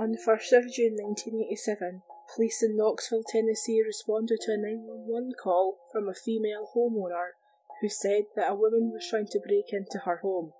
On 0.00 0.12
the 0.12 0.16
1st 0.16 0.56
of 0.56 0.72
June 0.72 0.96
1987, 0.96 2.00
police 2.34 2.62
in 2.62 2.74
Knoxville, 2.74 3.22
Tennessee 3.22 3.84
responded 3.84 4.40
to 4.40 4.52
a 4.52 4.56
911 4.56 5.32
call 5.36 5.76
from 5.92 6.08
a 6.08 6.14
female 6.14 6.70
homeowner 6.74 7.36
who 7.82 7.90
said 7.90 8.24
that 8.34 8.50
a 8.50 8.54
woman 8.54 8.92
was 8.94 9.06
trying 9.06 9.26
to 9.26 9.44
break 9.46 9.74
into 9.74 9.98
her 10.06 10.24
home. 10.24 10.54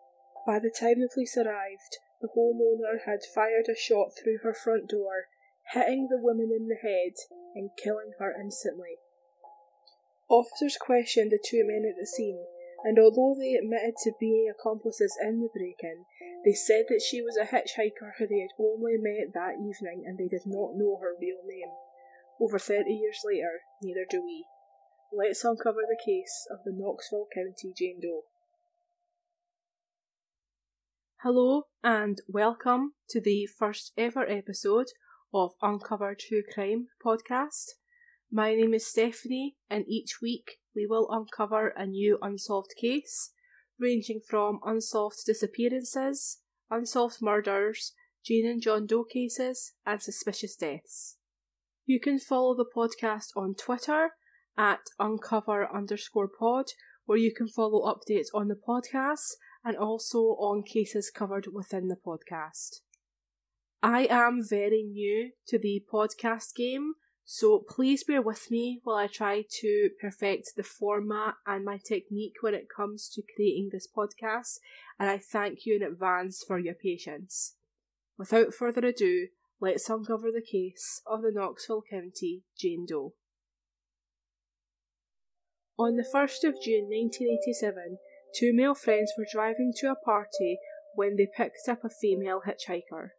By 0.46 0.58
the 0.58 0.68
time 0.68 1.00
the 1.00 1.08
police 1.08 1.38
arrived, 1.38 1.96
the 2.20 2.28
homeowner 2.36 3.06
had 3.06 3.20
fired 3.34 3.64
a 3.70 3.74
shot 3.74 4.12
through 4.12 4.40
her 4.42 4.52
front 4.52 4.90
door, 4.90 5.32
hitting 5.72 6.08
the 6.10 6.20
woman 6.20 6.52
in 6.52 6.68
the 6.68 6.76
head 6.76 7.16
and 7.54 7.70
killing 7.82 8.12
her 8.18 8.36
instantly. 8.38 9.00
Officers 10.28 10.76
questioned 10.76 11.32
the 11.32 11.40
two 11.42 11.64
men 11.64 11.88
at 11.88 11.96
the 11.98 12.06
scene, 12.06 12.44
and 12.84 12.98
although 12.98 13.36
they 13.38 13.54
admitted 13.54 13.94
to 14.02 14.12
being 14.18 14.50
accomplices 14.50 15.16
in 15.20 15.40
the 15.40 15.48
break 15.52 15.80
in, 15.82 16.04
they 16.44 16.52
said 16.52 16.86
that 16.88 17.02
she 17.02 17.20
was 17.20 17.36
a 17.36 17.44
hitchhiker 17.44 18.16
who 18.18 18.26
they 18.26 18.40
had 18.40 18.56
only 18.58 18.96
met 18.96 19.34
that 19.34 19.60
evening 19.60 20.04
and 20.06 20.16
they 20.18 20.28
did 20.28 20.46
not 20.46 20.76
know 20.76 20.98
her 21.00 21.14
real 21.20 21.40
name. 21.44 21.68
Over 22.40 22.58
30 22.58 22.90
years 22.90 23.20
later, 23.24 23.60
neither 23.82 24.06
do 24.08 24.22
we. 24.24 24.46
Let's 25.12 25.44
uncover 25.44 25.80
the 25.82 26.00
case 26.02 26.46
of 26.50 26.60
the 26.64 26.72
Knoxville 26.72 27.26
County 27.34 27.74
Jane 27.76 28.00
Doe. 28.00 28.22
Hello 31.22 31.64
and 31.84 32.22
welcome 32.26 32.94
to 33.10 33.20
the 33.20 33.46
first 33.58 33.92
ever 33.98 34.26
episode 34.26 34.86
of 35.34 35.50
Uncover 35.60 36.16
True 36.18 36.42
Crime 36.54 36.86
podcast. 37.04 37.79
My 38.32 38.54
name 38.54 38.74
is 38.74 38.86
Stephanie, 38.86 39.56
and 39.68 39.84
each 39.88 40.20
week 40.22 40.60
we 40.72 40.86
will 40.86 41.10
uncover 41.10 41.68
a 41.68 41.84
new 41.84 42.16
unsolved 42.22 42.74
case, 42.80 43.32
ranging 43.76 44.20
from 44.20 44.60
unsolved 44.64 45.26
disappearances, 45.26 46.38
unsolved 46.70 47.20
murders, 47.20 47.92
Jane 48.24 48.46
and 48.46 48.62
John 48.62 48.86
Doe 48.86 49.02
cases, 49.02 49.72
and 49.84 50.00
suspicious 50.00 50.54
deaths. 50.54 51.16
You 51.86 51.98
can 51.98 52.20
follow 52.20 52.54
the 52.54 52.64
podcast 52.64 53.30
on 53.36 53.56
Twitter 53.56 54.10
at 54.56 54.82
uncover 55.00 55.68
underscore 55.68 56.28
pod, 56.28 56.66
where 57.06 57.18
you 57.18 57.34
can 57.34 57.48
follow 57.48 57.82
updates 57.82 58.28
on 58.32 58.46
the 58.46 58.54
podcast 58.54 59.32
and 59.64 59.76
also 59.76 60.18
on 60.38 60.62
cases 60.62 61.10
covered 61.12 61.48
within 61.52 61.88
the 61.88 61.96
podcast. 61.96 62.82
I 63.82 64.06
am 64.08 64.40
very 64.48 64.84
new 64.84 65.32
to 65.48 65.58
the 65.58 65.82
podcast 65.92 66.54
game, 66.54 66.92
so 67.32 67.60
please 67.60 68.02
bear 68.02 68.20
with 68.20 68.50
me 68.50 68.80
while 68.82 68.96
I 68.96 69.06
try 69.06 69.44
to 69.60 69.90
perfect 70.00 70.56
the 70.56 70.64
format 70.64 71.34
and 71.46 71.64
my 71.64 71.78
technique 71.78 72.34
when 72.40 72.54
it 72.54 72.66
comes 72.68 73.08
to 73.10 73.22
creating 73.36 73.68
this 73.70 73.86
podcast, 73.86 74.58
and 74.98 75.08
I 75.08 75.18
thank 75.18 75.64
you 75.64 75.76
in 75.76 75.82
advance 75.84 76.42
for 76.44 76.58
your 76.58 76.74
patience. 76.74 77.54
Without 78.18 78.52
further 78.52 78.84
ado, 78.84 79.28
let's 79.60 79.88
uncover 79.88 80.32
the 80.32 80.42
case 80.42 81.02
of 81.06 81.22
the 81.22 81.30
Knoxville 81.32 81.84
County 81.88 82.42
Jane 82.58 82.84
Doe. 82.84 83.14
On 85.78 85.94
the 85.94 86.02
1st 86.02 86.48
of 86.48 86.60
June 86.60 86.88
1987, 86.90 87.98
two 88.34 88.52
male 88.52 88.74
friends 88.74 89.12
were 89.16 89.24
driving 89.30 89.72
to 89.76 89.86
a 89.88 89.94
party 89.94 90.58
when 90.96 91.14
they 91.14 91.28
picked 91.32 91.68
up 91.68 91.84
a 91.84 91.90
female 91.90 92.42
hitchhiker. 92.44 93.10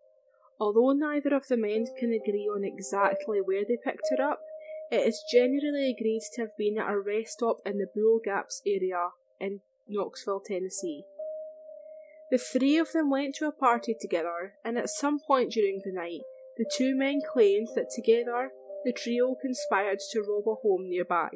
Although 0.62 0.92
neither 0.92 1.34
of 1.34 1.48
the 1.48 1.58
men 1.58 1.88
can 1.98 2.14
agree 2.14 2.48
on 2.48 2.64
exactly 2.64 3.42
where 3.42 3.66
they 3.68 3.80
picked 3.84 4.08
her 4.12 4.24
up, 4.24 4.42
it 4.92 5.08
is 5.08 5.24
generally 5.32 5.90
agreed 5.90 6.22
to 6.34 6.42
have 6.42 6.56
been 6.56 6.78
at 6.78 6.92
a 6.92 7.00
rest 7.00 7.34
stop 7.34 7.58
in 7.66 7.80
the 7.80 7.88
Bull 7.96 8.20
Gaps 8.24 8.62
area 8.64 9.10
in 9.40 9.62
Knoxville, 9.90 10.44
Tennessee. 10.46 11.04
The 12.30 12.38
three 12.38 12.78
of 12.78 12.92
them 12.92 13.10
went 13.10 13.34
to 13.36 13.48
a 13.48 13.52
party 13.52 13.96
together, 14.00 14.54
and 14.64 14.78
at 14.78 14.92
some 14.92 15.20
point 15.20 15.52
during 15.52 15.82
the 15.84 15.92
night, 15.92 16.22
the 16.58 16.70
two 16.78 16.96
men 16.96 17.22
claimed 17.34 17.70
that 17.74 17.90
together 17.96 18.52
the 18.86 18.94
trio 18.94 19.34
conspired 19.42 20.00
to 20.12 20.22
rob 20.22 20.48
a 20.48 20.62
home 20.62 20.88
nearby. 20.90 21.30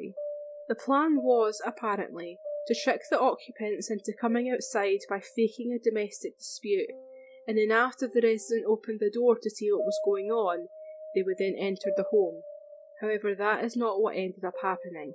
The 0.68 0.76
plan 0.76 1.16
was, 1.20 1.60
apparently, 1.66 2.38
to 2.68 2.76
trick 2.80 3.00
the 3.10 3.18
occupants 3.18 3.90
into 3.90 4.12
coming 4.12 4.48
outside 4.48 5.00
by 5.10 5.18
faking 5.18 5.72
a 5.72 5.82
domestic 5.82 6.38
dispute 6.38 6.90
and 7.46 7.58
then 7.58 7.70
after 7.70 8.06
the 8.06 8.20
resident 8.22 8.66
opened 8.66 9.00
the 9.00 9.10
door 9.10 9.36
to 9.40 9.50
see 9.50 9.70
what 9.70 9.84
was 9.84 10.00
going 10.04 10.30
on, 10.30 10.66
they 11.14 11.22
would 11.22 11.36
then 11.38 11.54
enter 11.58 11.90
the 11.96 12.04
home. 12.10 12.42
However, 13.00 13.34
that 13.34 13.64
is 13.64 13.76
not 13.76 14.00
what 14.00 14.16
ended 14.16 14.44
up 14.44 14.54
happening. 14.62 15.14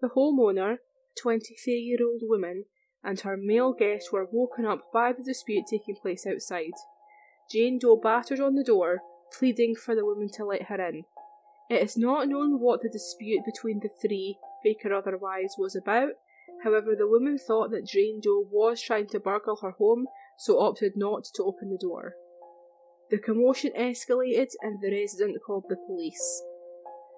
The 0.00 0.08
homeowner, 0.08 0.74
a 0.74 1.20
23 1.20 1.74
year 1.74 1.98
old 2.02 2.22
woman, 2.24 2.64
and 3.02 3.20
her 3.20 3.36
male 3.36 3.72
guest 3.72 4.12
were 4.12 4.28
woken 4.30 4.64
up 4.64 4.92
by 4.92 5.12
the 5.12 5.22
dispute 5.22 5.64
taking 5.70 5.96
place 6.00 6.26
outside. 6.26 6.72
Jane 7.50 7.78
Doe 7.78 7.96
battered 7.96 8.40
on 8.40 8.54
the 8.54 8.64
door, 8.64 9.00
pleading 9.38 9.74
for 9.76 9.94
the 9.94 10.04
woman 10.04 10.28
to 10.34 10.44
let 10.44 10.64
her 10.64 10.88
in. 10.88 11.04
It 11.70 11.82
is 11.82 11.96
not 11.96 12.28
known 12.28 12.60
what 12.60 12.82
the 12.82 12.88
dispute 12.88 13.42
between 13.44 13.80
the 13.80 13.88
three, 13.88 14.38
fake 14.62 14.84
or 14.84 14.94
otherwise, 14.94 15.54
was 15.58 15.74
about. 15.74 16.12
However, 16.62 16.94
the 16.96 17.08
woman 17.08 17.38
thought 17.38 17.70
that 17.70 17.86
Jane 17.86 18.20
Doe 18.22 18.46
was 18.50 18.82
trying 18.82 19.08
to 19.08 19.20
burgle 19.20 19.56
her 19.62 19.72
home 19.72 20.06
so 20.38 20.58
opted 20.60 20.92
not 20.96 21.24
to 21.34 21.42
open 21.42 21.70
the 21.70 21.78
door. 21.78 22.14
The 23.10 23.18
commotion 23.18 23.72
escalated 23.78 24.48
and 24.60 24.80
the 24.80 24.90
resident 24.90 25.36
called 25.46 25.64
the 25.68 25.76
police. 25.76 26.42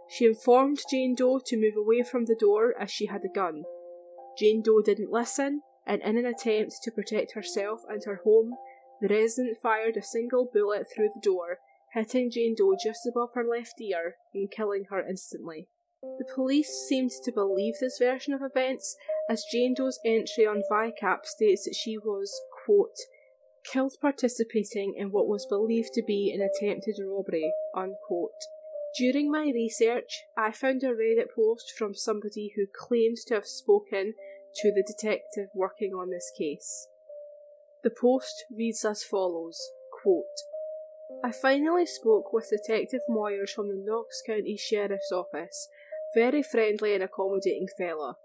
She 0.09 0.27
informed 0.27 0.81
Jane 0.91 1.15
Doe 1.15 1.41
to 1.47 1.56
move 1.56 1.77
away 1.77 2.03
from 2.03 2.27
the 2.27 2.37
door 2.38 2.75
as 2.78 2.91
she 2.91 3.06
had 3.06 3.22
a 3.25 3.32
gun. 3.32 3.65
Jane 4.38 4.62
Doe 4.62 4.82
didn't 4.82 5.10
listen, 5.10 5.62
and 5.87 6.03
in 6.03 6.16
an 6.16 6.27
attempt 6.27 6.75
to 6.82 6.91
protect 6.91 7.32
herself 7.32 7.81
and 7.88 8.03
her 8.04 8.21
home, 8.25 8.53
the 9.00 9.09
resident 9.09 9.59
fired 9.62 9.97
a 9.97 10.03
single 10.03 10.48
bullet 10.53 10.87
through 10.94 11.10
the 11.15 11.21
door, 11.21 11.59
hitting 11.94 12.31
Jane 12.31 12.54
Doe 12.56 12.77
just 12.83 13.06
above 13.06 13.31
her 13.34 13.44
left 13.44 13.81
ear 13.81 14.16
and 14.34 14.50
killing 14.50 14.84
her 14.91 15.06
instantly. 15.06 15.69
The 16.03 16.27
police 16.34 16.69
seemed 16.88 17.10
to 17.25 17.33
believe 17.33 17.75
this 17.81 17.98
version 17.98 18.34
of 18.34 18.43
events, 18.43 18.97
as 19.28 19.44
Jane 19.50 19.75
Doe's 19.75 19.98
entry 20.04 20.47
on 20.47 20.62
VICAP 20.71 21.25
states 21.25 21.65
that 21.65 21.75
she 21.75 21.98
was, 21.98 22.33
quote, 22.66 22.99
killed 23.65 23.94
participating 24.00 24.94
in 24.97 25.10
what 25.10 25.28
was 25.28 25.47
believed 25.47 25.91
to 25.94 26.03
be 26.03 26.32
an 26.32 26.41
attempted 26.41 26.97
robbery, 27.03 27.53
unquote. 27.75 28.31
During 28.99 29.31
my 29.31 29.50
research, 29.54 30.25
I 30.37 30.53
found 30.53 30.82
a 30.82 30.88
Reddit 30.88 31.34
post 31.34 31.72
from 31.77 31.94
somebody 31.94 32.53
who 32.56 32.66
claimed 32.75 33.19
to 33.27 33.34
have 33.34 33.47
spoken 33.47 34.15
to 34.56 34.72
the 34.72 34.82
detective 34.82 35.49
working 35.54 35.93
on 35.93 36.10
this 36.10 36.32
case. 36.37 36.88
The 37.84 37.91
post 37.91 38.44
reads 38.50 38.84
as 38.84 39.04
follows 39.04 39.60
quote, 40.03 40.25
I 41.22 41.31
finally 41.31 41.87
spoke 41.87 42.33
with 42.33 42.50
Detective 42.50 43.03
Moyers 43.09 43.50
from 43.50 43.69
the 43.69 43.83
Knox 43.84 44.22
County 44.27 44.56
Sheriff's 44.56 45.12
Office, 45.12 45.69
very 46.15 46.43
friendly 46.43 46.94
and 46.94 47.03
accommodating 47.03 47.69
fella. 47.77 48.16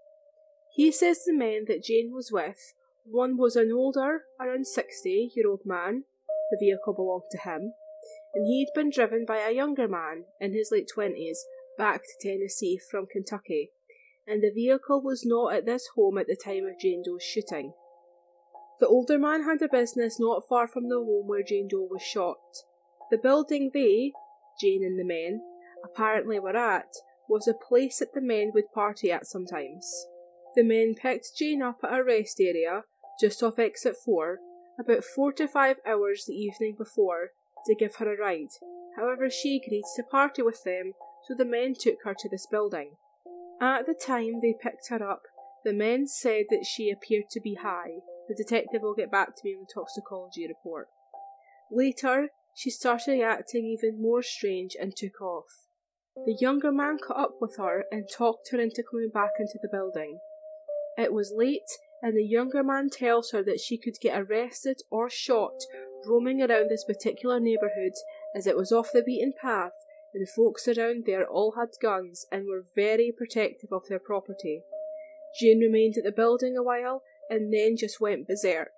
He 0.73 0.91
says 0.91 1.25
the 1.25 1.33
men 1.33 1.65
that 1.67 1.83
Jane 1.83 2.11
was 2.13 2.31
with 2.31 2.73
one 3.05 3.37
was 3.37 3.55
an 3.55 3.71
older, 3.71 4.23
around 4.39 4.67
60 4.67 5.31
year 5.35 5.49
old 5.49 5.61
man, 5.65 6.03
the 6.49 6.57
vehicle 6.59 6.93
belonged 6.93 7.29
to 7.31 7.37
him, 7.37 7.73
and 8.33 8.47
he'd 8.47 8.69
been 8.73 8.89
driven 8.89 9.25
by 9.25 9.37
a 9.37 9.51
younger 9.53 9.87
man 9.87 10.25
in 10.39 10.53
his 10.53 10.69
late 10.71 10.89
20s 10.95 11.37
back 11.77 12.01
to 12.03 12.29
Tennessee 12.29 12.79
from 12.89 13.07
Kentucky, 13.11 13.71
and 14.27 14.41
the 14.41 14.51
vehicle 14.51 15.01
was 15.01 15.25
not 15.25 15.53
at 15.53 15.65
this 15.65 15.89
home 15.95 16.17
at 16.17 16.27
the 16.27 16.35
time 16.35 16.65
of 16.65 16.79
Jane 16.79 17.03
Doe's 17.03 17.23
shooting. 17.23 17.73
The 18.79 18.87
older 18.87 19.19
man 19.19 19.43
had 19.43 19.61
a 19.61 19.69
business 19.69 20.19
not 20.19 20.47
far 20.47 20.67
from 20.67 20.89
the 20.89 20.95
home 20.95 21.27
where 21.27 21.43
Jane 21.43 21.67
Doe 21.67 21.87
was 21.89 22.01
shot. 22.01 22.39
The 23.11 23.17
building 23.17 23.71
they, 23.73 24.13
Jane 24.59 24.83
and 24.83 24.99
the 24.99 25.03
men, 25.03 25.41
apparently 25.83 26.39
were 26.39 26.55
at 26.55 26.87
was 27.29 27.47
a 27.47 27.53
place 27.53 27.99
that 27.99 28.13
the 28.13 28.21
men 28.21 28.51
would 28.53 28.71
party 28.73 29.11
at 29.11 29.27
sometimes. 29.27 30.07
The 30.55 30.63
men 30.63 30.95
picked 30.95 31.37
Jane 31.37 31.61
up 31.61 31.79
at 31.83 31.97
a 31.97 32.03
rest 32.03 32.39
area 32.39 32.83
just 33.19 33.43
off 33.43 33.59
exit 33.59 33.95
4, 34.03 34.39
about 34.79 35.03
four 35.03 35.31
to 35.33 35.47
five 35.47 35.77
hours 35.85 36.25
the 36.25 36.33
evening 36.33 36.75
before, 36.75 37.29
to 37.65 37.75
give 37.75 37.95
her 37.97 38.11
a 38.11 38.17
ride. 38.17 38.49
However, 38.95 39.29
she 39.29 39.61
agreed 39.63 39.83
to 39.95 40.03
party 40.03 40.41
with 40.41 40.63
them, 40.63 40.93
so 41.27 41.35
the 41.35 41.45
men 41.45 41.75
took 41.79 41.97
her 42.03 42.15
to 42.17 42.29
this 42.29 42.47
building. 42.49 42.93
At 43.61 43.85
the 43.85 43.93
time 43.93 44.41
they 44.41 44.55
picked 44.59 44.89
her 44.89 45.07
up, 45.07 45.21
the 45.63 45.73
men 45.73 46.07
said 46.07 46.45
that 46.49 46.65
she 46.65 46.89
appeared 46.89 47.29
to 47.31 47.39
be 47.39 47.55
high. 47.61 47.99
The 48.27 48.35
detective 48.35 48.81
will 48.81 48.95
get 48.95 49.11
back 49.11 49.35
to 49.35 49.41
me 49.43 49.53
on 49.53 49.65
the 49.67 49.73
toxicology 49.73 50.47
report. 50.47 50.87
Later, 51.71 52.29
she 52.55 52.71
started 52.71 53.21
acting 53.21 53.65
even 53.65 54.01
more 54.01 54.23
strange 54.23 54.75
and 54.79 54.95
took 54.95 55.21
off. 55.21 55.67
The 56.15 56.35
younger 56.39 56.71
man 56.71 56.97
caught 56.97 57.19
up 57.19 57.35
with 57.39 57.57
her 57.57 57.85
and 57.91 58.09
talked 58.11 58.49
her 58.51 58.59
into 58.59 58.83
coming 58.89 59.11
back 59.13 59.31
into 59.39 59.59
the 59.61 59.69
building. 59.71 60.17
It 60.97 61.13
was 61.13 61.33
late 61.35 61.79
and 62.01 62.17
the 62.17 62.23
younger 62.23 62.63
man 62.63 62.89
tells 62.89 63.31
her 63.31 63.43
that 63.43 63.59
she 63.59 63.77
could 63.77 63.99
get 64.01 64.19
arrested 64.19 64.81
or 64.89 65.09
shot 65.09 65.61
roaming 66.07 66.41
around 66.41 66.69
this 66.69 66.83
particular 66.83 67.39
neighbourhood 67.39 67.93
as 68.35 68.47
it 68.47 68.57
was 68.57 68.71
off 68.71 68.89
the 68.91 69.03
beaten 69.03 69.33
path 69.39 69.73
and 70.13 70.25
the 70.25 70.31
folks 70.31 70.67
around 70.67 71.03
there 71.05 71.25
all 71.25 71.53
had 71.57 71.69
guns 71.81 72.25
and 72.31 72.47
were 72.47 72.65
very 72.75 73.13
protective 73.15 73.71
of 73.71 73.83
their 73.87 73.99
property. 73.99 74.63
Jane 75.39 75.59
remained 75.59 75.95
at 75.97 76.03
the 76.03 76.11
building 76.11 76.57
a 76.57 76.63
while 76.63 77.03
and 77.29 77.53
then 77.53 77.77
just 77.77 78.01
went 78.01 78.27
berserk, 78.27 78.73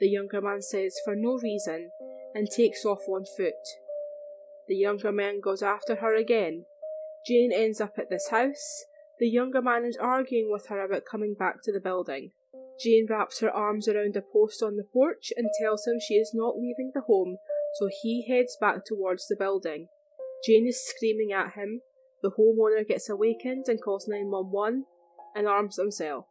the 0.00 0.08
younger 0.08 0.40
man 0.40 0.62
says 0.62 0.96
for 1.04 1.14
no 1.14 1.38
reason, 1.38 1.90
and 2.34 2.48
takes 2.48 2.84
off 2.84 3.00
on 3.08 3.24
foot. 3.36 3.52
The 4.66 4.76
younger 4.76 5.12
man 5.12 5.40
goes 5.40 5.62
after 5.62 5.96
her 5.96 6.14
again. 6.14 6.64
Jane 7.26 7.52
ends 7.52 7.80
up 7.80 7.98
at 7.98 8.08
this 8.08 8.28
house. 8.30 8.84
The 9.18 9.28
younger 9.28 9.60
man 9.60 9.84
is 9.84 9.96
arguing 9.96 10.50
with 10.50 10.66
her 10.68 10.84
about 10.84 11.04
coming 11.04 11.34
back 11.34 11.62
to 11.64 11.72
the 11.72 11.80
building. 11.80 12.30
Jane 12.80 13.06
wraps 13.10 13.40
her 13.40 13.50
arms 13.50 13.88
around 13.88 14.16
a 14.16 14.22
post 14.22 14.62
on 14.62 14.76
the 14.76 14.84
porch 14.84 15.32
and 15.36 15.50
tells 15.60 15.86
him 15.86 15.98
she 15.98 16.14
is 16.14 16.32
not 16.32 16.56
leaving 16.56 16.92
the 16.94 17.00
home, 17.00 17.38
so 17.78 17.88
he 18.02 18.26
heads 18.28 18.56
back 18.60 18.84
towards 18.84 19.26
the 19.26 19.36
building. 19.36 19.88
Jane 20.46 20.68
is 20.68 20.86
screaming 20.86 21.32
at 21.32 21.54
him. 21.54 21.80
The 22.22 22.30
homeowner 22.30 22.86
gets 22.86 23.08
awakened 23.08 23.66
and 23.66 23.82
calls 23.82 24.06
911 24.06 24.84
and 25.34 25.48
arms 25.48 25.76
himself, 25.76 26.26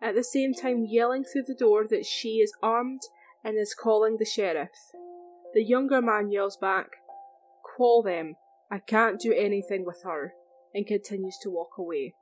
at 0.00 0.14
the 0.14 0.24
same 0.24 0.54
time 0.54 0.86
yelling 0.88 1.24
through 1.24 1.44
the 1.46 1.54
door 1.54 1.86
that 1.88 2.06
she 2.06 2.38
is 2.38 2.52
armed 2.62 3.02
and 3.44 3.58
is 3.58 3.74
calling 3.74 4.16
the 4.18 4.24
sheriff. 4.24 4.70
The 5.54 5.62
younger 5.62 6.00
man 6.00 6.30
yells 6.30 6.56
back, 6.56 6.90
Call 7.76 8.02
them, 8.02 8.36
I 8.70 8.78
can't 8.78 9.20
do 9.20 9.32
anything 9.32 9.84
with 9.84 10.02
her, 10.04 10.34
and 10.74 10.86
continues 10.86 11.38
to 11.42 11.50
walk 11.50 11.78
away. 11.78 12.14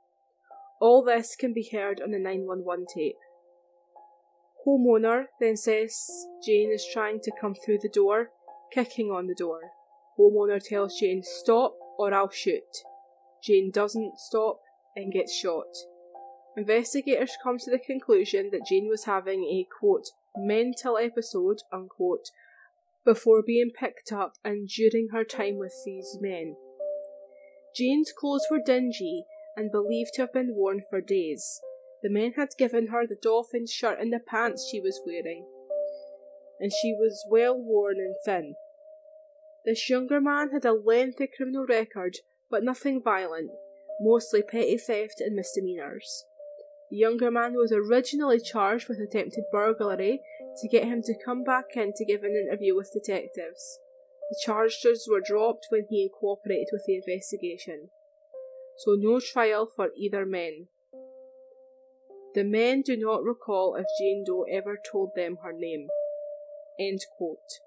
All 0.79 1.03
this 1.03 1.35
can 1.35 1.53
be 1.53 1.69
heard 1.71 2.01
on 2.01 2.11
the 2.11 2.19
911 2.19 2.85
tape. 2.93 3.17
Homeowner 4.65 5.25
then 5.39 5.57
says 5.57 5.95
Jane 6.43 6.71
is 6.71 6.85
trying 6.91 7.19
to 7.21 7.31
come 7.39 7.55
through 7.55 7.79
the 7.81 7.89
door, 7.89 8.29
kicking 8.73 9.11
on 9.11 9.27
the 9.27 9.35
door. 9.35 9.59
Homeowner 10.19 10.61
tells 10.63 10.99
Jane, 10.99 11.21
Stop 11.23 11.75
or 11.97 12.13
I'll 12.13 12.29
shoot. 12.29 12.83
Jane 13.43 13.71
doesn't 13.71 14.19
stop 14.19 14.59
and 14.95 15.11
gets 15.11 15.35
shot. 15.35 15.65
Investigators 16.55 17.37
come 17.41 17.57
to 17.59 17.71
the 17.71 17.79
conclusion 17.79 18.49
that 18.51 18.65
Jane 18.67 18.87
was 18.89 19.05
having 19.05 19.43
a 19.45 19.67
quote 19.79 20.07
mental 20.35 20.97
episode 20.97 21.59
unquote 21.71 22.29
before 23.03 23.41
being 23.45 23.71
picked 23.71 24.11
up 24.11 24.33
and 24.43 24.67
during 24.67 25.09
her 25.11 25.23
time 25.23 25.57
with 25.57 25.73
these 25.85 26.17
men. 26.19 26.55
Jane's 27.75 28.11
clothes 28.11 28.47
were 28.49 28.59
dingy 28.59 29.25
and 29.55 29.71
believed 29.71 30.13
to 30.13 30.21
have 30.21 30.33
been 30.33 30.55
worn 30.55 30.81
for 30.89 31.01
days. 31.01 31.61
The 32.03 32.09
men 32.09 32.33
had 32.33 32.49
given 32.57 32.87
her 32.87 33.05
the 33.05 33.17
dolphin 33.21 33.67
shirt 33.67 33.99
and 33.99 34.11
the 34.11 34.19
pants 34.19 34.67
she 34.69 34.79
was 34.79 35.01
wearing, 35.05 35.45
and 36.59 36.71
she 36.71 36.93
was 36.93 37.25
well 37.29 37.55
worn 37.57 37.97
and 37.97 38.15
thin. 38.25 38.55
This 39.65 39.89
younger 39.89 40.19
man 40.19 40.49
had 40.51 40.65
a 40.65 40.73
lengthy 40.73 41.27
criminal 41.27 41.65
record, 41.67 42.17
but 42.49 42.63
nothing 42.63 43.01
violent, 43.01 43.51
mostly 43.99 44.41
petty 44.41 44.77
theft 44.77 45.21
and 45.21 45.35
misdemeanours. 45.35 46.25
The 46.89 46.97
younger 46.97 47.31
man 47.31 47.53
was 47.53 47.71
originally 47.71 48.39
charged 48.39 48.89
with 48.89 48.99
attempted 48.99 49.45
burglary 49.51 50.19
to 50.61 50.67
get 50.67 50.85
him 50.85 51.01
to 51.03 51.23
come 51.23 51.43
back 51.43 51.75
in 51.75 51.93
to 51.95 52.05
give 52.05 52.23
an 52.23 52.35
interview 52.35 52.75
with 52.75 52.91
detectives. 52.91 53.79
The 54.31 54.39
charges 54.41 55.07
were 55.11 55.19
dropped 55.19 55.67
when 55.69 55.85
he 55.89 56.09
cooperated 56.09 56.69
with 56.71 56.85
the 56.87 56.95
investigation. 56.95 57.89
So 58.77 58.95
no 58.97 59.19
trial 59.19 59.67
for 59.67 59.89
either 59.95 60.25
men. 60.25 60.67
The 62.33 62.45
men 62.45 62.81
do 62.81 62.95
not 62.95 63.25
recall 63.25 63.75
if 63.75 63.85
Jane 63.99 64.23
Doe 64.25 64.45
ever 64.49 64.79
told 64.89 65.11
them 65.15 65.39
her 65.43 65.51
name. 65.51 65.89
End 66.79 67.01
quote. 67.17 67.59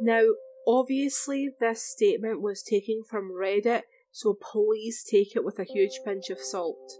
Now, 0.00 0.24
obviously, 0.66 1.50
this 1.60 1.80
statement 1.80 2.42
was 2.42 2.62
taken 2.62 3.04
from 3.08 3.30
Reddit, 3.32 3.82
so 4.10 4.34
please 4.34 5.04
take 5.08 5.36
it 5.36 5.44
with 5.44 5.60
a 5.60 5.64
huge 5.64 6.00
pinch 6.04 6.28
of 6.28 6.40
salt. 6.40 6.98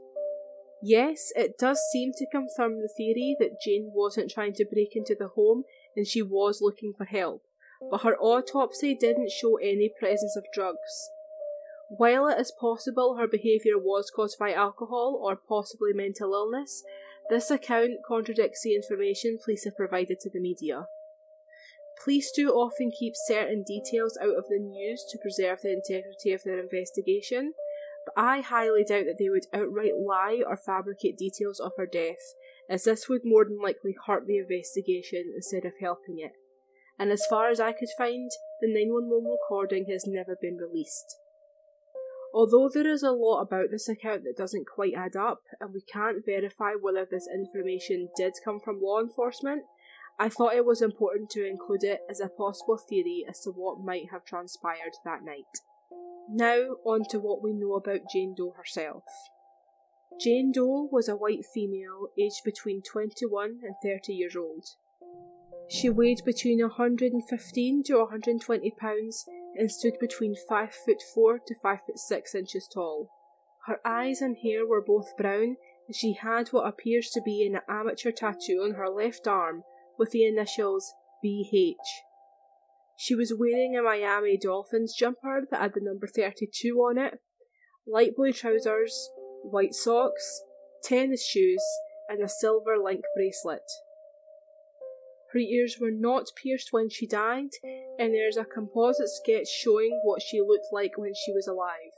Yes, 0.80 1.32
it 1.34 1.58
does 1.58 1.80
seem 1.92 2.12
to 2.12 2.30
confirm 2.30 2.80
the 2.80 2.88
theory 2.96 3.36
that 3.40 3.60
Jane 3.64 3.90
wasn't 3.92 4.30
trying 4.30 4.54
to 4.54 4.64
break 4.64 4.94
into 4.94 5.16
the 5.18 5.28
home 5.28 5.64
and 5.96 6.06
she 6.06 6.22
was 6.22 6.60
looking 6.60 6.92
for 6.96 7.04
help, 7.04 7.42
but 7.90 8.02
her 8.02 8.16
autopsy 8.18 8.94
didn't 8.94 9.30
show 9.30 9.56
any 9.56 9.90
presence 9.98 10.36
of 10.36 10.46
drugs. 10.52 11.10
While 11.88 12.26
it 12.28 12.40
is 12.40 12.50
possible 12.58 13.16
her 13.16 13.28
behaviour 13.28 13.78
was 13.78 14.10
caused 14.10 14.38
by 14.38 14.52
alcohol 14.52 15.20
or 15.22 15.36
possibly 15.36 15.92
mental 15.92 16.32
illness, 16.32 16.82
this 17.28 17.50
account 17.50 18.00
contradicts 18.06 18.62
the 18.62 18.74
information 18.74 19.38
police 19.44 19.64
have 19.64 19.76
provided 19.76 20.18
to 20.20 20.30
the 20.30 20.40
media. 20.40 20.86
Police 22.02 22.32
do 22.34 22.50
often 22.50 22.90
keep 22.90 23.12
certain 23.14 23.62
details 23.62 24.18
out 24.20 24.36
of 24.36 24.48
the 24.48 24.58
news 24.58 25.04
to 25.10 25.18
preserve 25.18 25.60
the 25.62 25.72
integrity 25.72 26.32
of 26.32 26.42
their 26.42 26.58
investigation, 26.58 27.52
but 28.06 28.14
I 28.16 28.40
highly 28.40 28.84
doubt 28.84 29.04
that 29.04 29.16
they 29.18 29.28
would 29.28 29.46
outright 29.52 29.96
lie 29.96 30.42
or 30.44 30.56
fabricate 30.56 31.16
details 31.16 31.60
of 31.60 31.72
her 31.76 31.86
death, 31.86 32.34
as 32.68 32.84
this 32.84 33.08
would 33.08 33.22
more 33.24 33.44
than 33.44 33.60
likely 33.60 33.94
hurt 34.06 34.26
the 34.26 34.38
investigation 34.38 35.32
instead 35.34 35.64
of 35.64 35.74
helping 35.80 36.18
it. 36.18 36.32
And 36.98 37.10
as 37.10 37.26
far 37.28 37.48
as 37.48 37.60
I 37.60 37.72
could 37.72 37.88
find, 37.96 38.30
the 38.60 38.68
911 38.68 39.24
recording 39.24 39.86
has 39.90 40.04
never 40.06 40.36
been 40.40 40.56
released. 40.56 41.16
Although 42.34 42.70
there 42.72 42.86
is 42.86 43.02
a 43.02 43.10
lot 43.10 43.42
about 43.42 43.70
this 43.70 43.88
account 43.88 44.24
that 44.24 44.36
doesn't 44.36 44.66
quite 44.66 44.94
add 44.94 45.16
up, 45.16 45.42
and 45.60 45.74
we 45.74 45.82
can't 45.82 46.24
verify 46.24 46.72
whether 46.80 47.04
this 47.04 47.28
information 47.32 48.08
did 48.16 48.32
come 48.44 48.60
from 48.60 48.80
law 48.80 49.00
enforcement, 49.00 49.64
I 50.18 50.28
thought 50.28 50.54
it 50.54 50.64
was 50.64 50.80
important 50.80 51.30
to 51.30 51.46
include 51.46 51.84
it 51.84 52.00
as 52.08 52.20
a 52.20 52.28
possible 52.28 52.78
theory 52.78 53.24
as 53.28 53.40
to 53.40 53.50
what 53.50 53.84
might 53.84 54.10
have 54.12 54.24
transpired 54.24 54.94
that 55.04 55.24
night. 55.24 55.44
Now, 56.30 56.76
on 56.84 57.04
to 57.10 57.18
what 57.18 57.42
we 57.42 57.52
know 57.52 57.74
about 57.74 58.08
Jane 58.10 58.34
Doe 58.36 58.54
herself. 58.56 59.04
Jane 60.20 60.52
Doe 60.52 60.88
was 60.90 61.08
a 61.08 61.16
white 61.16 61.44
female 61.52 62.08
aged 62.18 62.42
between 62.44 62.82
21 62.82 63.60
and 63.62 63.74
30 63.82 64.12
years 64.12 64.36
old. 64.36 64.64
She 65.68 65.88
weighed 65.88 66.20
between 66.24 66.60
115 66.60 67.82
to 67.84 67.98
120 67.98 68.70
pounds 68.78 69.24
and 69.56 69.70
stood 69.70 69.94
between 70.00 70.34
5 70.48 70.74
foot 70.74 71.02
4 71.14 71.38
to 71.46 71.54
5 71.54 71.78
foot 71.86 71.98
6 71.98 72.34
inches 72.34 72.68
tall. 72.72 73.10
Her 73.66 73.80
eyes 73.84 74.20
and 74.20 74.36
hair 74.42 74.66
were 74.66 74.84
both 74.84 75.16
brown, 75.16 75.56
and 75.86 75.96
she 75.96 76.14
had 76.14 76.48
what 76.48 76.66
appears 76.66 77.10
to 77.10 77.22
be 77.22 77.46
an 77.46 77.60
amateur 77.68 78.10
tattoo 78.10 78.62
on 78.62 78.74
her 78.74 78.88
left 78.88 79.26
arm 79.26 79.62
with 79.98 80.10
the 80.10 80.26
initials 80.26 80.94
BH. 81.24 81.76
She 82.96 83.14
was 83.14 83.34
wearing 83.36 83.76
a 83.76 83.82
Miami 83.82 84.36
Dolphins 84.36 84.94
jumper 84.94 85.42
that 85.50 85.60
had 85.60 85.74
the 85.74 85.80
number 85.80 86.06
32 86.06 86.74
on 86.76 86.98
it, 86.98 87.20
light 87.86 88.14
blue 88.16 88.32
trousers, 88.32 89.10
white 89.42 89.74
socks, 89.74 90.42
tennis 90.84 91.26
shoes, 91.26 91.62
and 92.08 92.22
a 92.22 92.28
silver 92.28 92.76
link 92.78 93.04
bracelet. 93.16 93.62
Her 95.32 95.38
ears 95.38 95.78
were 95.80 95.90
not 95.90 96.26
pierced 96.36 96.72
when 96.72 96.90
she 96.90 97.06
died, 97.06 97.50
and 97.98 98.12
there 98.12 98.28
is 98.28 98.36
a 98.36 98.44
composite 98.44 99.08
sketch 99.08 99.48
showing 99.48 100.00
what 100.04 100.20
she 100.20 100.40
looked 100.40 100.72
like 100.72 100.98
when 100.98 101.14
she 101.14 101.32
was 101.32 101.46
alive. 101.46 101.92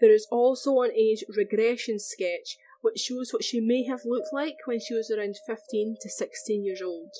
There 0.00 0.12
is 0.12 0.26
also 0.30 0.82
an 0.82 0.92
age 0.92 1.24
regression 1.34 1.98
sketch 1.98 2.58
which 2.82 2.98
shows 3.00 3.32
what 3.32 3.42
she 3.42 3.60
may 3.60 3.84
have 3.84 4.04
looked 4.04 4.28
like 4.32 4.58
when 4.66 4.78
she 4.78 4.92
was 4.92 5.10
around 5.10 5.36
15 5.46 5.96
to 6.02 6.10
16 6.10 6.64
years 6.64 6.82
old. 6.82 7.14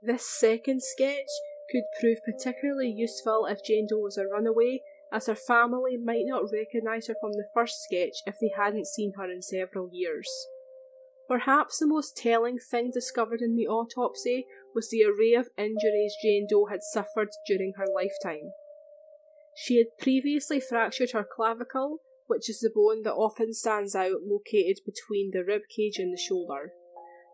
This 0.00 0.24
second 0.24 0.82
sketch 0.84 1.26
could 1.72 1.82
prove 2.00 2.18
particularly 2.24 2.90
useful 2.90 3.46
if 3.46 3.64
Jane 3.64 3.88
Doe 3.88 3.98
was 3.98 4.16
a 4.16 4.26
runaway, 4.26 4.82
as 5.10 5.26
her 5.26 5.34
family 5.34 5.96
might 5.96 6.26
not 6.26 6.52
recognise 6.52 7.08
her 7.08 7.16
from 7.20 7.32
the 7.32 7.48
first 7.52 7.82
sketch 7.82 8.22
if 8.24 8.38
they 8.38 8.52
hadn't 8.56 8.86
seen 8.86 9.14
her 9.16 9.28
in 9.28 9.42
several 9.42 9.88
years. 9.92 10.28
Perhaps 11.28 11.78
the 11.78 11.86
most 11.86 12.16
telling 12.16 12.58
thing 12.58 12.90
discovered 12.92 13.40
in 13.40 13.56
the 13.56 13.66
autopsy 13.66 14.46
was 14.74 14.90
the 14.90 15.04
array 15.04 15.34
of 15.34 15.48
injuries 15.58 16.14
Jane 16.22 16.46
Doe 16.48 16.66
had 16.66 16.82
suffered 16.82 17.30
during 17.46 17.72
her 17.76 17.86
lifetime. 17.92 18.52
She 19.56 19.78
had 19.78 19.98
previously 19.98 20.60
fractured 20.60 21.12
her 21.12 21.24
clavicle, 21.24 21.98
which 22.26 22.48
is 22.48 22.60
the 22.60 22.70
bone 22.72 23.02
that 23.02 23.14
often 23.14 23.54
stands 23.54 23.94
out 23.94 24.22
located 24.24 24.80
between 24.84 25.30
the 25.32 25.44
rib 25.44 25.62
cage 25.74 25.98
and 25.98 26.12
the 26.12 26.20
shoulder. 26.20 26.72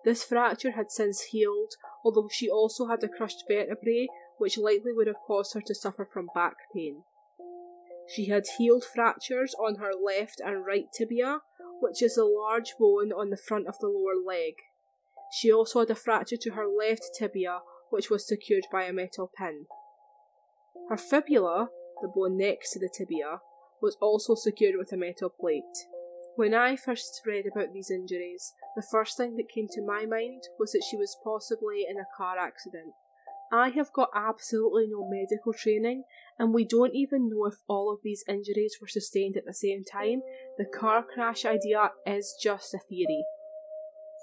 This 0.04 0.25
fracture 0.25 0.72
had 0.72 0.90
since 0.90 1.22
healed, 1.22 1.75
although 2.04 2.28
she 2.30 2.49
also 2.49 2.87
had 2.87 3.02
a 3.04 3.08
crushed 3.08 3.44
vertebrae, 3.49 4.08
which 4.38 4.58
likely 4.58 4.92
would 4.92 5.06
have 5.06 5.16
caused 5.26 5.54
her 5.54 5.61
to 5.66 5.75
suffer 5.75 6.08
from 6.11 6.28
back 6.34 6.56
pain. 6.75 7.02
She 8.08 8.26
had 8.26 8.44
healed 8.58 8.84
fractures 8.84 9.54
on 9.54 9.76
her 9.76 9.92
left 9.92 10.40
and 10.40 10.66
right 10.66 10.87
tibia, 10.92 11.40
which 11.82 12.00
is 12.00 12.16
a 12.16 12.24
large 12.24 12.74
bone 12.78 13.12
on 13.12 13.30
the 13.30 13.36
front 13.36 13.66
of 13.66 13.76
the 13.80 13.88
lower 13.88 14.14
leg. 14.24 14.54
She 15.32 15.52
also 15.52 15.80
had 15.80 15.90
a 15.90 15.96
fracture 15.96 16.36
to 16.40 16.52
her 16.52 16.66
left 16.66 17.02
tibia, 17.18 17.58
which 17.90 18.08
was 18.08 18.26
secured 18.26 18.66
by 18.70 18.84
a 18.84 18.92
metal 18.92 19.30
pin. 19.36 19.66
Her 20.88 20.96
fibula, 20.96 21.70
the 22.00 22.08
bone 22.08 22.38
next 22.38 22.70
to 22.72 22.78
the 22.78 22.88
tibia, 22.96 23.40
was 23.80 23.96
also 24.00 24.36
secured 24.36 24.76
with 24.78 24.92
a 24.92 24.96
metal 24.96 25.28
plate. 25.28 25.64
When 26.36 26.54
I 26.54 26.76
first 26.76 27.20
read 27.26 27.46
about 27.50 27.74
these 27.74 27.90
injuries, 27.90 28.54
the 28.76 28.86
first 28.88 29.16
thing 29.16 29.36
that 29.36 29.50
came 29.52 29.66
to 29.72 29.84
my 29.84 30.06
mind 30.06 30.42
was 30.58 30.72
that 30.72 30.86
she 30.88 30.96
was 30.96 31.18
possibly 31.24 31.84
in 31.88 31.98
a 31.98 32.06
car 32.16 32.38
accident. 32.38 32.94
I 33.52 33.68
have 33.70 33.92
got 33.92 34.08
absolutely 34.14 34.86
no 34.88 35.06
medical 35.06 35.52
training, 35.52 36.04
and 36.38 36.54
we 36.54 36.64
don't 36.64 36.94
even 36.94 37.28
know 37.28 37.44
if 37.44 37.56
all 37.68 37.92
of 37.92 38.00
these 38.02 38.24
injuries 38.26 38.78
were 38.80 38.88
sustained 38.88 39.36
at 39.36 39.44
the 39.44 39.52
same 39.52 39.84
time. 39.84 40.22
The 40.59 40.66
car 40.66 41.02
crash 41.02 41.44
idea 41.44 41.92
is 42.06 42.37
just 42.40 42.75
a 42.75 42.78
theory. 42.78 43.25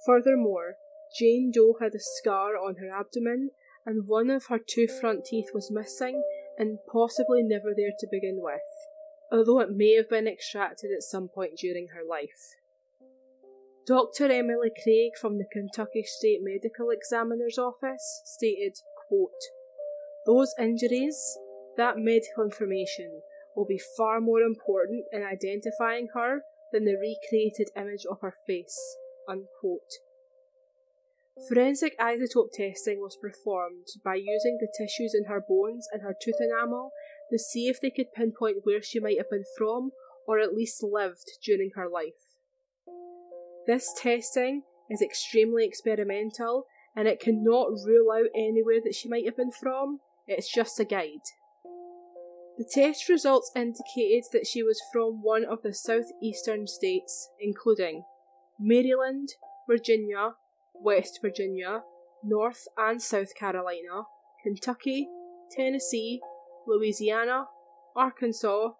Furthermore, 0.05 0.75
Jane 1.17 1.51
Doe 1.51 1.77
had 1.81 1.95
a 1.95 1.99
scar 1.99 2.55
on 2.55 2.75
her 2.75 2.89
abdomen, 2.89 3.49
and 3.85 4.07
one 4.07 4.29
of 4.29 4.45
her 4.47 4.59
two 4.59 4.87
front 4.87 5.25
teeth 5.25 5.49
was 5.53 5.71
missing, 5.71 6.21
and 6.57 6.79
possibly 6.91 7.41
never 7.41 7.73
there 7.75 7.93
to 7.97 8.07
begin 8.11 8.39
with, 8.41 8.61
although 9.31 9.59
it 9.59 9.71
may 9.71 9.95
have 9.95 10.09
been 10.09 10.27
extracted 10.27 10.91
at 10.95 11.03
some 11.03 11.27
point 11.27 11.57
during 11.57 11.87
her 11.87 12.03
life. 12.07 12.55
Dr. 13.87 14.31
Emily 14.31 14.69
Craig 14.83 15.13
from 15.19 15.39
the 15.39 15.47
Kentucky 15.51 16.03
State 16.03 16.41
Medical 16.43 16.91
Examiner's 16.91 17.57
Office 17.57 18.21
stated, 18.25 18.77
quote, 19.07 19.31
Those 20.27 20.53
injuries, 20.59 21.39
that 21.75 21.97
medical 21.97 22.43
information, 22.43 23.21
will 23.55 23.65
be 23.65 23.81
far 23.97 24.19
more 24.21 24.41
important 24.41 25.05
in 25.11 25.23
identifying 25.23 26.09
her 26.13 26.41
than 26.71 26.85
the 26.85 26.95
recreated 26.95 27.69
image 27.75 28.05
of 28.09 28.17
her 28.21 28.33
face. 28.45 28.77
Unquote. 29.27 29.99
Forensic 31.47 31.97
isotope 31.99 32.51
testing 32.53 32.99
was 32.99 33.17
performed 33.21 33.87
by 34.03 34.15
using 34.15 34.57
the 34.59 34.67
tissues 34.77 35.15
in 35.15 35.25
her 35.25 35.43
bones 35.47 35.87
and 35.91 36.01
her 36.01 36.15
tooth 36.21 36.35
enamel 36.39 36.91
to 37.31 37.39
see 37.39 37.69
if 37.69 37.79
they 37.79 37.89
could 37.89 38.13
pinpoint 38.13 38.57
where 38.63 38.81
she 38.81 38.99
might 38.99 39.17
have 39.17 39.29
been 39.29 39.45
from 39.57 39.91
or 40.27 40.39
at 40.39 40.53
least 40.53 40.83
lived 40.83 41.31
during 41.43 41.71
her 41.75 41.87
life. 41.87 42.37
This 43.67 43.93
testing 43.95 44.63
is 44.89 45.01
extremely 45.01 45.65
experimental 45.65 46.65
and 46.95 47.07
it 47.07 47.19
cannot 47.19 47.69
rule 47.85 48.11
out 48.11 48.29
anywhere 48.35 48.81
that 48.83 48.95
she 48.95 49.07
might 49.07 49.25
have 49.25 49.37
been 49.37 49.51
from, 49.51 49.99
it's 50.27 50.51
just 50.51 50.79
a 50.79 50.85
guide. 50.85 51.25
The 52.59 52.65
test 52.69 53.07
results 53.07 53.53
indicated 53.55 54.25
that 54.33 54.45
she 54.45 54.63
was 54.63 54.81
from 54.91 55.23
one 55.23 55.45
of 55.45 55.61
the 55.61 55.73
southeastern 55.73 56.67
states, 56.67 57.29
including 57.39 58.03
Maryland, 58.59 59.29
Virginia, 59.65 60.33
West 60.75 61.19
Virginia, 61.21 61.83
North 62.21 62.67
and 62.77 63.01
South 63.01 63.33
Carolina, 63.33 64.03
Kentucky, 64.43 65.07
Tennessee, 65.49 66.19
Louisiana, 66.67 67.45
Arkansas, 67.95 68.71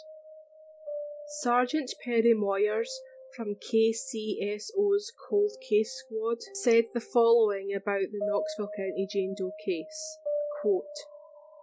Sergeant 1.41 1.93
Perry 2.05 2.35
Moyers 2.35 2.89
from 3.35 3.57
KCSO's 3.57 5.13
Cold 5.29 5.53
Case 5.69 6.03
Squad 6.05 6.39
said 6.63 6.85
the 6.93 7.01
following 7.01 7.75
about 7.75 8.13
the 8.13 8.21
Knoxville 8.21 8.71
County 8.77 9.07
Jane 9.11 9.35
Doe 9.37 9.53
case. 9.65 10.19
Quote, 10.61 10.85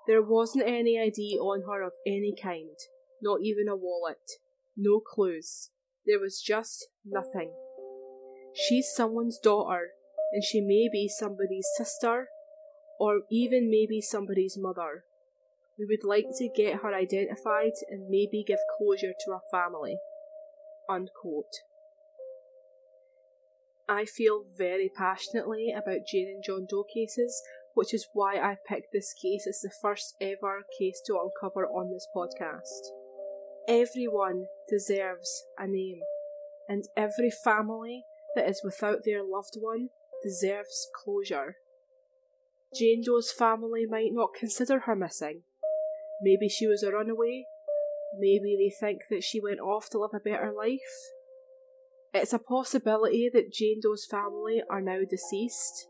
there 0.08 0.22
wasn't 0.22 0.68
any 0.68 1.00
ID 1.00 1.38
on 1.40 1.64
her 1.68 1.82
of 1.84 1.94
any 2.06 2.34
kind, 2.40 2.76
not 3.22 3.40
even 3.42 3.68
a 3.68 3.76
wallet, 3.76 4.32
no 4.76 5.00
clues. 5.00 5.70
There 6.06 6.20
was 6.20 6.42
just 6.42 6.88
nothing. 7.06 7.52
She's 8.54 8.92
someone's 8.94 9.38
daughter, 9.38 9.92
and 10.34 10.44
she 10.44 10.60
may 10.60 10.90
be 10.92 11.08
somebody's 11.08 11.68
sister, 11.78 12.28
or 13.00 13.22
even 13.30 13.70
maybe 13.70 14.02
somebody's 14.02 14.58
mother. 14.60 15.06
We 15.78 15.86
would 15.86 16.04
like 16.04 16.26
to 16.38 16.50
get 16.56 16.82
her 16.82 16.94
identified 16.94 17.74
and 17.90 18.10
maybe 18.10 18.44
give 18.46 18.60
closure 18.78 19.14
to 19.26 19.32
her 19.32 19.40
family. 19.52 19.98
Unquote. 20.90 21.62
I 23.90 24.06
feel 24.06 24.46
very 24.58 24.90
passionately 24.96 25.74
about 25.76 26.08
Jane 26.08 26.30
and 26.36 26.44
John 26.44 26.66
Doe 26.70 26.86
cases, 26.94 27.42
which 27.74 27.94
is 27.94 28.08
why 28.14 28.36
I 28.36 28.58
picked 28.68 28.94
this 28.94 29.14
case 29.22 29.46
as 29.48 29.60
the 29.62 29.72
first 29.82 30.16
ever 30.22 30.64
case 30.80 31.02
to 31.08 31.20
uncover 31.20 31.66
on 31.66 31.92
this 31.92 32.08
podcast. 32.16 32.92
Everyone 33.68 34.46
deserves 34.70 35.44
a 35.58 35.68
name, 35.68 36.00
and 36.70 36.86
every 36.96 37.32
family 37.32 38.04
that 38.36 38.48
is 38.48 38.62
without 38.64 39.04
their 39.06 39.24
loved 39.24 39.56
one 39.60 39.90
deserves 40.24 40.88
closure. 41.04 41.58
Jane 42.74 43.04
Doe's 43.06 43.32
family 43.32 43.86
might 43.86 44.14
not 44.14 44.34
consider 44.34 44.82
her 44.82 44.96
missing. 44.96 45.44
Maybe 46.22 46.48
she 46.48 46.68
was 46.68 46.84
a 46.84 46.92
runaway. 46.92 47.46
Maybe 48.18 48.56
they 48.58 48.70
think 48.70 49.04
that 49.10 49.24
she 49.24 49.40
went 49.40 49.60
off 49.60 49.90
to 49.90 50.00
live 50.00 50.12
a 50.14 50.20
better 50.20 50.54
life. 50.56 50.80
It's 52.14 52.34
a 52.34 52.40
possibility 52.40 53.30
that 53.34 53.54
Jane 53.54 53.80
Doe's 53.82 54.06
family 54.06 54.62
are 54.70 54.82
now 54.82 55.00
deceased 55.10 55.88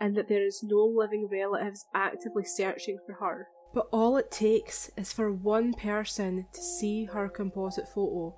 and 0.00 0.16
that 0.16 0.28
there 0.28 0.44
is 0.44 0.62
no 0.62 0.78
living 0.78 1.28
relatives 1.30 1.84
actively 1.94 2.44
searching 2.44 2.98
for 3.04 3.14
her. 3.14 3.48
But 3.74 3.88
all 3.92 4.16
it 4.16 4.30
takes 4.30 4.90
is 4.96 5.12
for 5.12 5.30
one 5.30 5.74
person 5.74 6.46
to 6.52 6.60
see 6.60 7.04
her 7.04 7.28
composite 7.28 7.88
photo, 7.88 8.34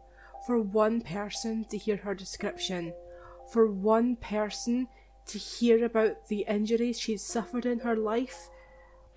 for 0.46 0.60
one 0.60 1.02
person 1.02 1.64
to 1.70 1.78
hear 1.78 1.98
her 1.98 2.14
description, 2.14 2.92
for 3.52 3.70
one 3.70 4.16
person 4.16 4.88
to 5.26 5.38
hear 5.38 5.84
about 5.84 6.28
the 6.28 6.44
injuries 6.48 6.98
she's 6.98 7.24
suffered 7.24 7.64
in 7.64 7.78
her 7.80 7.96
life 7.96 8.48